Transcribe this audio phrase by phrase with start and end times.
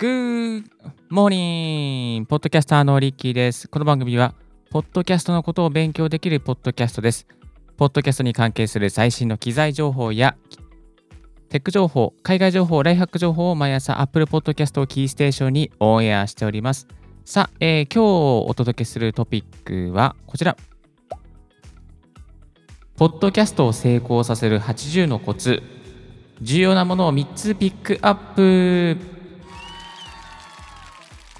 [0.00, 0.64] グー
[1.10, 3.68] モーニンポッドキャスターのリッキーです。
[3.68, 4.34] この番組は、
[4.70, 7.26] ポッドキャストのことを勉強できるポッドキャストです。
[7.76, 10.36] ポッドキャストに関係する最新の機材情報や、
[11.50, 16.86] テック情報、海外情報、ライフハック情報を毎朝 Apple Podcast をキーステーションにオンエアしております。
[17.24, 18.04] さあ、えー、今
[18.44, 20.56] 日お届けするトピックはこちら。
[22.96, 25.60] ポッドキャストを成功させる80のコツ。
[26.40, 28.96] 重要なものを3つピックアップ。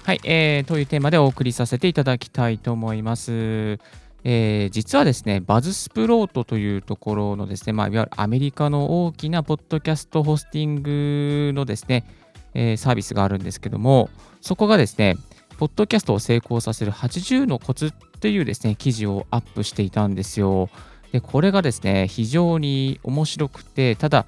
[0.03, 3.79] はい、えー、というテーマでお送りさせていただきたいと思います。
[4.23, 12.05] えー、実はですね、バズスプロートというところのですね、まあ、いわゆるアメリカの大きなポッドキャストホスティングのですね、
[12.53, 14.09] えー、サービスがあるんですけども、
[14.41, 15.17] そこがですね、
[15.57, 20.69] ポッドキャストを成功させる80のコツっていうですね、記事をアップしていたんですよ。
[21.11, 24.25] で、これがですね、非常に面白くて、ただ、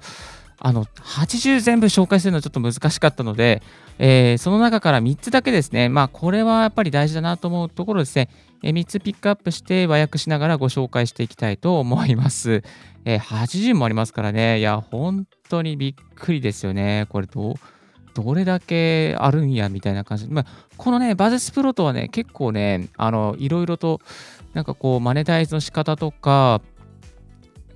[0.58, 3.62] あの80全部紹介するのはちょっと難しかったので、
[3.98, 8.28] えー、その中から3つだけですね、まあ、これはやっぱり大事だなと思うところですね、
[8.66, 12.62] え、3つピックアップして和訳しながらご紹介していきたいと思います。
[13.04, 17.06] えー、80もありますからね、いや、本当にびっくりですよね。
[17.10, 17.56] これど
[18.14, 20.46] どれだけあるんやみたいな感じで、まあ、
[20.78, 24.00] このね、バズスプロとはね、結構ね、あのいろいろと、
[24.54, 26.62] なんかこう、マネタイズの仕方とか、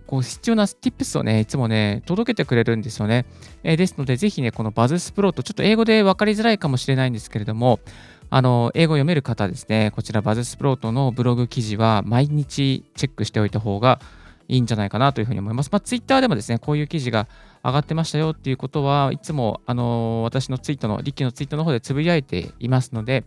[0.06, 3.26] こう必要な tips をね、いつもね、届けてくれるんですよね。
[3.62, 7.80] えー、ですので、ぜひね、このバズスプロット、ちょっと英語で分かりづらいかもしれないんですけれども、
[8.30, 14.00] あの、英語読める方ですね、こちらバズスプロットのブログ記事は毎日チェックしておいた方が
[14.48, 15.70] いいんじゃないかなというふうに思います。
[15.72, 17.26] まあ、ツイッターでもですね、こういう記事が
[17.64, 23.24] 上がってましたよっていうことは、いつも、あの私のツイートの、リッキーのツイートの方でつぶやいていますので、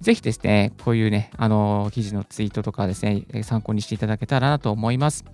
[0.00, 5.24] ぜひですね、こういうね、あの記事のツイートとかですね、参考にしていただけたらなと思います。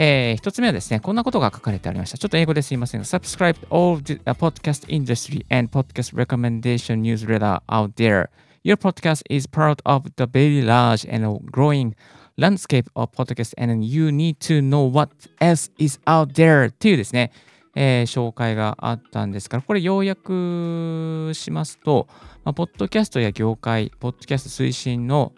[0.00, 2.18] えー、一つ目はですね、こんなことが書かれてありました。
[2.18, 3.00] ちょっと英語ですいません。
[3.00, 8.28] Subscribe all the podcast industry and podcast recommendation newsletter out there.
[8.62, 11.96] Your podcast is part of the very large and growing
[12.36, 15.10] landscape of podcast and you need to know what
[15.40, 17.32] else is out there っていうですね、
[17.74, 22.06] えー、紹介があったんですから、これ要約しますと、
[22.44, 25.32] まあ、ポッドキャストや業界、ポッドキャスト推進の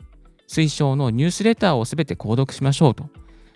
[0.49, 3.09] 推奨のニュースレターをすべて購読しましょうと。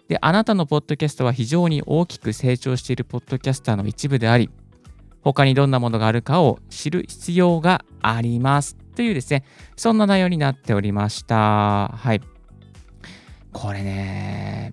[0.09, 4.51] で、あなたのポッドキャストは非常に大きく成長しているポッドキャスターの一部であり、
[5.23, 8.77] 他にどんなものがあるかを知る必要があります。
[8.95, 9.45] というですね、
[9.77, 11.89] そんな内容になっておりました。
[11.89, 12.21] はい。
[13.53, 14.73] これね、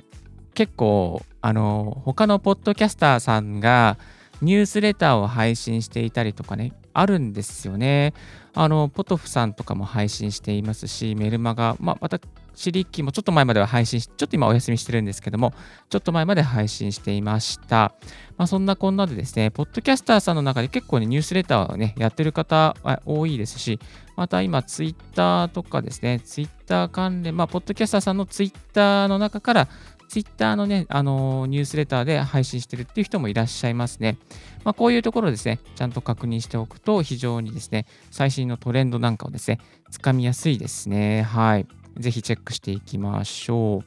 [0.54, 3.98] 結構、あの、他のポッドキャスターさんが
[4.42, 8.14] ニュースレターを配信していたりとかね、あるんですよね。
[8.54, 12.10] あの、ポトフさんとかも配信していますし、メルマガ、まあ、
[12.54, 15.54] 私、リッキーもちょっと前までは配信し、ちょっと今お休みしてるんですけども、
[15.90, 17.94] ちょっと前まで配信していました。
[18.38, 22.76] まあ、そんなこんなでですね、ポッドキャスターさんの中で結構ね、ニュースレターをね、やってる方
[23.06, 23.80] 多いですし、
[24.16, 29.68] また今、ツイッターとかですね、ツイッター関連、まあ、ポッドキャスターさんのツイッターの中から、
[30.12, 34.18] ツイッターのね、あのー、ニュースレターで配信してるっていう人もいらっしゃいますね。
[34.66, 41.22] まあ、こういうところですね、ちゃんと確認しておくと非常にですね、最新のトレンドなんかをですね、つかみやすいですね。
[41.22, 41.66] はい。
[41.98, 43.86] ぜひチェックしていきましょう。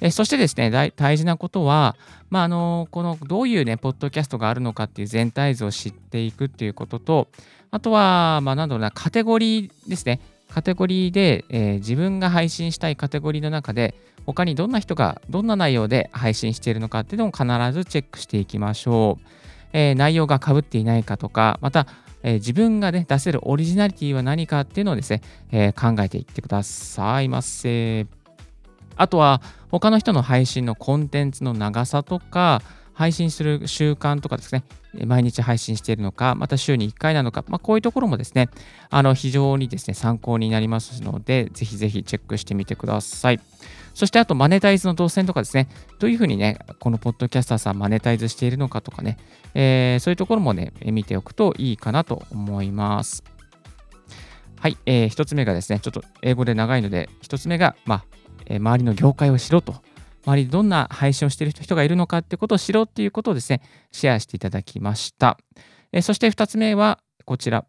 [0.00, 1.96] えそしてですね、大事なことは、
[2.30, 7.28] まあ、あのこのどういうね、ポッドキャストがあるのかっていう全体像を知っていくっていうことと、
[7.70, 10.20] あとは、まあ、なんだろうな、カテゴリーですね。
[10.48, 13.94] カテゴリーで、えー、自分が配信したいカテゴリーの中で、
[14.26, 19.26] 他にどんな人がどんな内容で配信しているのかっていうのを必ずチェックしていきましょう。
[19.72, 21.86] えー、内容がかぶっていないかとか、また、
[22.24, 25.20] え、自分が、ね、出せるオリジナリティは何かっていうのをですね、
[25.52, 28.06] え、考えていってくださいませ。
[28.96, 32.62] あとは、他の人の配信のコンテンツの長さとか、
[32.94, 34.64] 配信する習慣とかですね、
[35.04, 38.48] 毎日配信しているのか、また週に1回なのか、まあ、こういうところもですね、
[38.88, 43.40] あの非常にですね、参考になりますので、ぜひぜひチェックしてみてください。
[43.94, 45.68] そしてあとマネタイズの動線とかですね、
[45.98, 49.18] どういうふうにね、このポッドキャスターさんマネタイズしているのかとかね、
[49.54, 53.24] えー、そういうところもね、見ておくといいかなと思います。
[54.60, 58.04] はい、えー、1つ目がですね、ちょっと英語で長いので、1つ目が、まあ、
[58.46, 59.74] え、周りの業界を知ろうと。
[60.26, 63.60] 周りでどんな配信をしている人がいるのかってことを知ろうっていうことをですね、
[63.92, 65.38] シェアしていただきました。
[65.92, 67.66] え、そして2つ目はこちら。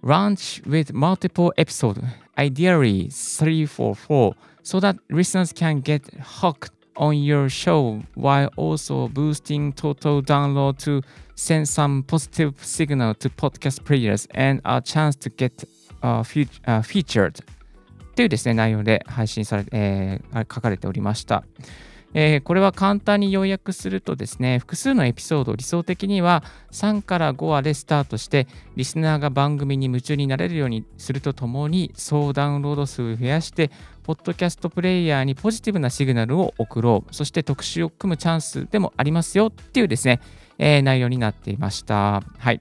[0.00, 2.00] Launch with multiple episodes,
[2.36, 6.02] ideally 3 4 4, so that listeners can get
[6.40, 11.02] hooked on your show while also boosting total download to
[11.34, 15.64] send some positive signal to podcast players and a chance to get、
[16.00, 17.40] uh, featured
[18.18, 21.44] というですね、内容で配信され、えー、書かれておりました。
[22.14, 26.42] えー、これは簡単に要約するとですね、複数のエピソードを理想的には
[26.72, 33.70] 3から5話でスタートして、リスナーが番組に夢中になれるようにするとともに、総ダウンロード数を増やして、
[34.02, 40.20] ポッドキャストプレイヤーにポジティブなシグナルを送ろう、そして特集を組むチャンスでもありますよっていうですね、
[40.58, 42.24] えー、内容になっていました。
[42.36, 42.60] はい。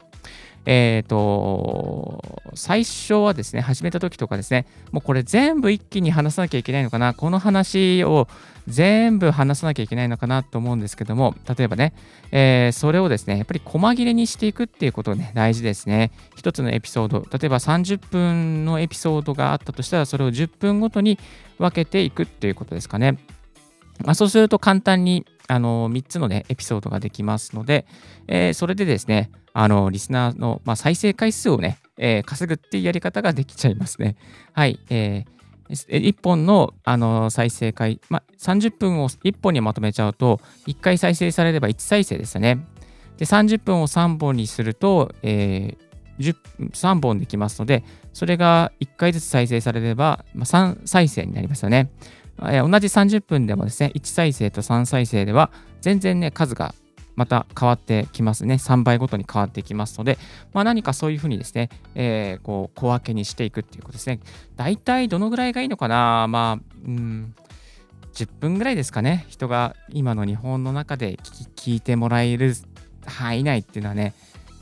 [0.69, 2.21] えっ、ー、と、
[2.53, 8.27] 最初はですね、始めた時とかですね、もうこれ全部一気に話さなきゃいけないのかな、この話を
[8.67, 11.93] 全部話さなきゃいけないのかなと思うんですけども、例えばね、
[12.33, 16.11] えー、それをですね、やっぱり細切れにしていくっていうことね、大事ですね。
[16.35, 21.17] 一つのエピソード、例えば30分のエピソードがあったとしたら、それを10分ごとに
[21.59, 23.17] 分けていくっていうことですかね。
[24.03, 27.85] まあ、そうすると簡単にあの3つの、ね、エピソードができますので、
[28.27, 34.15] えー、それでですね、あのリスナーの、まあ、再生回数をね、えー、稼ぐっていうやり方ができちゃいますね。
[34.53, 34.79] はい。
[34.89, 42.65] えー、1本のあの再生回、まあ、30分を1本にまとめちゃうと、1回再生されれば1再生ですよね。
[43.17, 46.35] で、30分を3本にすると、えー、
[46.71, 47.83] 3本できますので、
[48.13, 51.89] それが1回ずつ再生されれば、まあ、3再生になりますよね。
[52.43, 55.51] え、同じ30分でもですね、1再生と3再生では、
[55.81, 56.73] 全然ね、数が
[57.15, 58.55] また変わってきますね。
[58.55, 60.19] 3倍ごとに変わってきますので、
[60.53, 64.19] まあ、何かそういうふうにですね、えー、こう小分けにしていくっていうことですね。
[64.55, 66.27] 大体どのぐらいがいいのかな？
[66.27, 67.33] まあ、うん、
[68.13, 69.25] 10分ぐらいですかね。
[69.29, 71.17] 人が今の日本の中で
[71.55, 72.53] 聞いてもらえる
[73.07, 74.13] 範囲内っていうのはね、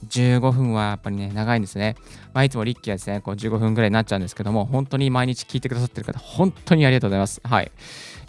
[0.09, 1.95] 15分はやっぱりね、長いんですね。
[2.33, 7.41] まあ、いつもリッキーはですね、こう15分ぐらいになっちゃうんですけども、本当に毎日聞いてくださってる方、本当にありがとうございます。
[7.43, 7.71] はい。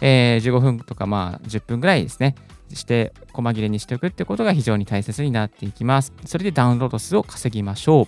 [0.01, 2.35] えー、15分とかまあ10分ぐらいですね、
[2.73, 6.13] して細切れにしておくってことが非常に大切になっていきます。
[6.25, 8.07] それでダウンロード数を稼ぎましょう。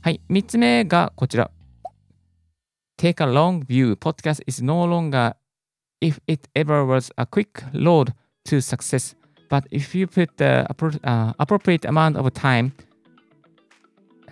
[0.00, 0.20] はい。
[0.30, 1.50] 3つ目がこちら。
[2.98, 3.96] Take a long view.
[3.96, 5.34] Podcast is no longer
[6.00, 8.12] if it ever was a quick road
[8.44, 9.16] to success.
[9.48, 10.66] But if you put the
[11.38, 12.72] appropriate amount of time,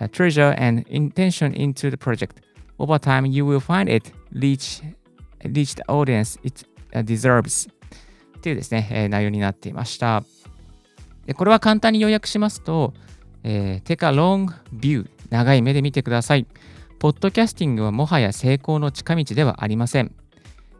[0.05, 2.41] treasure, and intention into the project,
[2.77, 4.83] over time you will find it reach,
[5.43, 6.65] reach the audience it
[7.05, 7.69] deserves.
[8.37, 10.23] っていうですね、えー、内容になっていました。
[11.25, 12.93] でこれは簡単に要約しますと、
[13.43, 16.47] えー、Take a long view 長い目で見てください。
[16.99, 20.15] ポッドキャスティングはもはや成功の近道ではありません。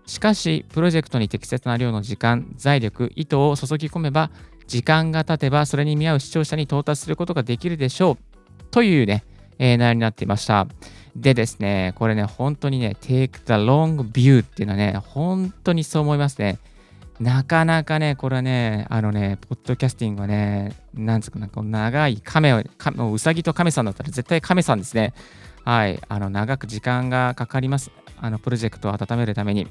[0.06, 4.32] しかし、プロジェクトに適切な量の時間、財力、意図を注ぎ込めば、
[4.66, 8.18] 時間が経てばそれに見合う視聴者に到達することができるでしょう。
[8.78, 9.24] というね、
[9.58, 10.68] えー、内容になっていました。
[11.16, 16.60] でですね、これね、本当にね、take the long view っていうのはね、本当にそう思いますね。
[17.20, 25.16] なかなかね、これはね、あのね、ポッドキャスティングはね、なんつうかな、長い亀を、亀うさぎと亀さんだったら絶対亀さんですね。
[25.66, 27.90] はい、あの長く時間がかかります。
[28.22, 29.68] あのプロジェクトを温めるために。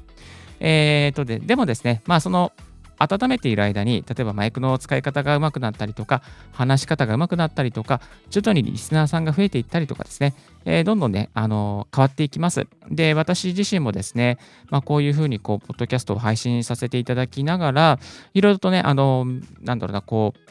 [0.59, 2.51] えーとで、でもですね、まあその
[2.99, 6.21] 温めている間に、例えばマイクの使い方がうまくなったりとか、
[6.51, 10.33] 話し方がうまくなったりとか、徐々にリスナーさんが増えていったりとかですね、
[10.65, 12.67] えー、どんどんね、あのー、変わっていきます。
[12.89, 14.37] で、私自身もですね、
[14.69, 17.99] まあ、こういうふうに、こう、ポッドキャストを配信させていただきながら、
[18.33, 20.47] いろいろとね、あのー、なんだろうな、こう、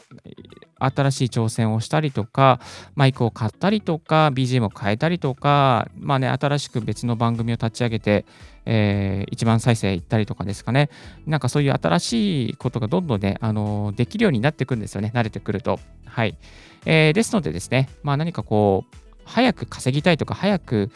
[0.79, 2.59] 新しい挑戦をしたりとか、
[2.95, 8.25] マイクを買ったりとか、BGM を変えたりとか、まあね、新しく別の番組を立ち上げて、
[8.69, 10.89] えー、一番再生いったりとかですかね。
[11.25, 15.11] なんかそういう新しいことがどんどんね、あのできるようになっていくんですよね。
[15.15, 15.79] 慣れてくると。
[16.05, 16.37] はい。
[16.85, 20.91] えー、ですのでですね、まあ何かこう、早く稼ぎたいとか、早く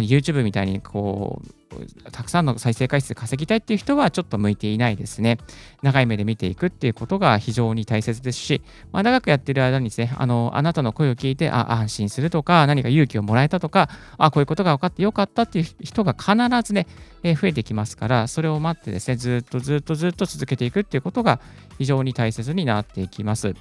[0.00, 5.38] YouTube みたいにこう、たくさんの再生回数稼ぎたいっていう人はちょっと向いていないですね。
[5.82, 16.86] 長い目で見ていくっていうことが非常に大切ですし、まあ、長くやってる間にですね、あの、あなたの声を聞いて、あ、安心するとか、何か勇気をもらえたとか、あ、こういうことが分かってよかったっていう人が必ずね、
[17.22, 21.40] えー、増えてきますから、それを待ってですね、ずっとずっとずっと続けていくっていうことが
[21.78, 23.54] 非常に大切になっていきます。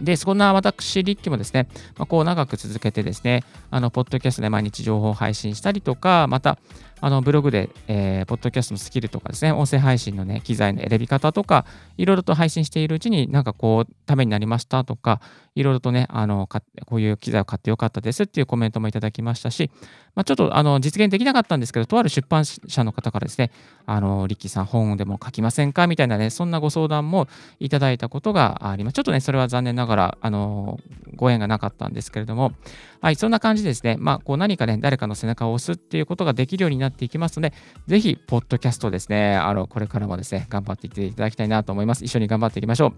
[0.00, 6.58] で、そんな私、リッキもですね、まあ、こう長く続けてですね、あの、ポッドキャストで毎日情報を配信したりとか、また、
[7.00, 11.66] あの、ブログで、えー、ポッドキャストのスキルとかですね、音声配信のね、機材の選び方とか、
[11.98, 15.20] いろいろと配信しているうちになんかこう、ためになりましたとか、
[15.54, 16.48] いろいろとね、あの、
[16.86, 19.70] こういう機材を買ってよかったですっていうコメントもいただきましたし、
[20.14, 23.50] まあ、ちょっとあの実現できなかったんですけど、とある出版社の方からですね、
[23.84, 27.28] あのリッキーさん、本でも書きませんかみたいなね、そんなご相談も
[27.60, 28.94] いただいたことがあります。
[28.94, 30.80] ちょっとね、それは残念ながら、あの
[31.14, 32.52] ご縁がなかったんですけれども、
[33.00, 37.54] はい、そんな感じですね、まあ、こう何かね、誰かの背中を押すっていうことができるようにななっていきますので、
[37.86, 42.04] ぜひ、ポッドキャストですね、あのこれからもですね、頑張っていっていただきたいなと思います。
[42.04, 42.92] 一緒に頑張っていきましょう。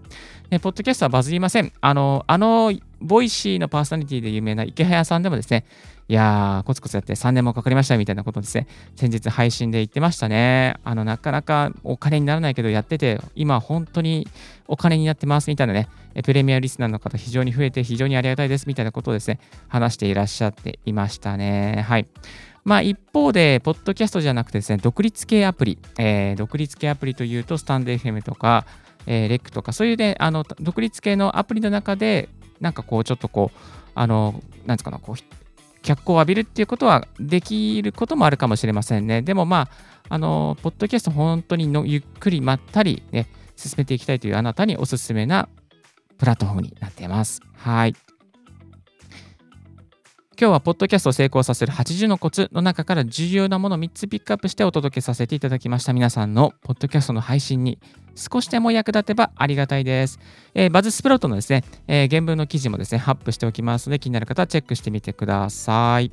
[0.49, 1.71] ね、ポッドキャストはバズりません。
[1.81, 5.65] あの、あの、 Voicy のパーソナリティで有名なイケハヤさんでもですね、
[6.09, 10.75] いやー、コツコツやって3年もかかりましたみたいなことですね、先日配信で言ってましたね。
[10.83, 14.27] あの、なかなかお金にならないけどやってて、今本当に
[14.67, 15.87] お金になってますみたいなね、
[16.23, 21.85] プレミアリスナーの方非常に増えて非常にありがたいですみたいなことをですね、話していらっしゃっていましたね。
[21.87, 22.07] はい。
[22.69, 28.67] まあ、一方で、ポッドキャストじゃなくてですね、独立系アプリ、えー、独立系アプリというと、スタンド FM とか、
[29.07, 32.29] えー、レックとか、そういうね、あの、独立系のアプリの中で、
[32.61, 33.57] なんかこう、ちょっとこう、
[33.95, 35.15] あの、なんですかな、こう、
[35.81, 39.23] 脚光を浴びるっていうことはできることもあるかもしれませんね。
[39.23, 39.67] でもま
[40.07, 45.49] あ、あの、ポッドキャスト本当にのゆっくりまったりね、進めていきたいというあなたにおすすめな
[46.19, 47.41] プラットフォームになっています。
[47.55, 47.95] はい。
[50.41, 55.91] 今日はポッドキャストを成功させる80のコツの中から重要なものを3つピックアップしてお届けさせていただきました。
[55.91, 57.77] 皆さんのポッドキャストの配信に
[58.15, 60.17] 少しでも役立てばありがたいです。
[60.53, 66.09] えー、バズスプロットのですね、えー、原文の記事もですね、アップしておきますので気になる方はチェックしてみてください。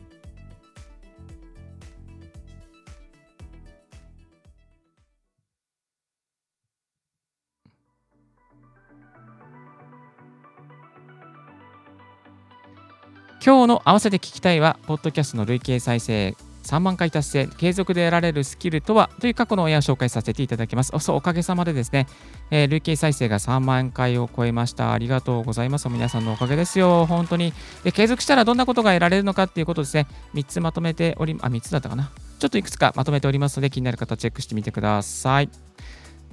[13.47, 16.35] 今日の合わせて聞きたいは、ポッドキャストの累計再生
[16.65, 20.91] 3万回達成、継続で得られるスキルとはという過去の親を紹介させていただきます。
[20.99, 22.09] そう、おかげさまでですね、
[22.51, 24.93] えー、累計再生が3万回を超えました。
[24.93, 25.89] ありがとうございます。
[25.89, 27.07] 皆さんのおかげですよ。
[27.07, 27.53] 本当に。
[27.85, 32.11] で、継続したらどんなことが得られるのかっていうことですね、3つまとめており、あ、3つだったかな。
[32.41, 35.49] ちょっといくつかまとめておりますので、気になる方チェックしてみてください。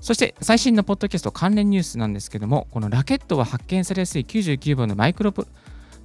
[0.01, 5.47] そして最新のポッドキャスト関連ニュースなんですけども、このラケットは発見されやすい99番のマイクロプ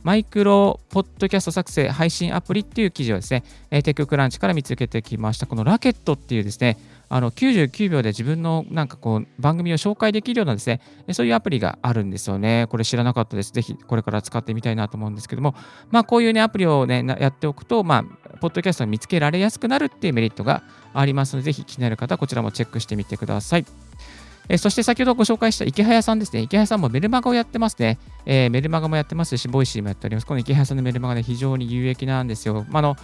[0.02, 5.46] マイクロポッドキャスト作成配信アプリっていう記事をですね、テッククランチから見つけてきました。
[5.46, 6.78] このラケットっていうですね、
[7.08, 10.80] あの99秒で自分のなんかこう番組を紹介できるようなですね、
[11.12, 12.66] そういうアプリがあるんですよね。
[12.70, 13.52] これ知らなかったです。
[13.52, 15.54] ぜひこれから使ってみたいなと思うんですけども、
[15.90, 20.62] まあこういうね、アプリをね、やっておくと、まあ、ポッドキャストを見つけられやすくなるっていうメリットが
[20.94, 23.87] ありますので、ぜひ気になる方はこちらもチェックしてみてください。
[24.48, 26.40] えそして先ほどご紹介した池早さんですね。
[26.42, 27.98] 池早さんもメルマガをやってますね。
[28.24, 30.26] えー、メルマガもやってますし、 Voicyもやっております。
[30.26, 32.64] このイケハヤさんのメルマガで非常に有益なんですよ。
[32.70, 32.96] まあの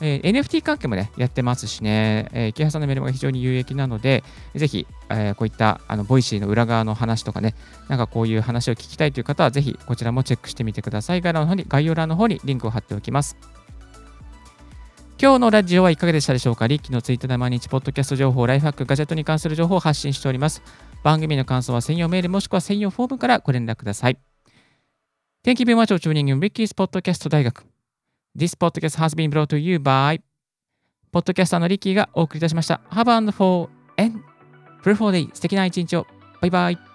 [0.00, 4.24] えー、NFT 関係もね、やってますしね、えー、イケハヤさんのメルマガ非常に有益なので、
[4.54, 7.54] ぜひ、えー、こういったあの Voicyの裏側の話とかね、
[7.88, 11.22] なんかこういう話を聞きたいという方は、ぜひこちらもチェックしてみてください。
[11.22, 13.36] 概要欄の方に概要欄の方にリンクを貼っておきます。
[15.18, 16.66] 今日のラジオはいかがでしたでしょうか？
[16.66, 20.62] リッキーのツイッターで毎日ポッドキャスト情報、ライフハック、ガジェットに関する情報を発信しております。
[21.02, 24.18] 番組の感想は専用メールもしくは専用フォームからご連絡ください。
[25.42, 27.64] Thank you very much for tuning in Ricky's Podcast 大学。
[28.36, 30.20] This podcast has been brought to you by
[31.10, 32.82] ポッドキャスターのリッキーがお送りいたしました。
[32.90, 34.20] Have a wonderful and
[34.82, 35.30] fruitful day.
[35.32, 36.06] 素敵な一日を。
[36.42, 36.85] バイバイ。